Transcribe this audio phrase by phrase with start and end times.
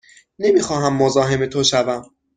[0.39, 2.03] نمی خواهم مزاحم تو شوم.